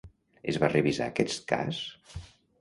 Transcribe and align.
Es 0.53 0.57
va 0.63 0.69
revisar 0.71 1.09
aquest 1.11 1.45
cas? 1.53 1.83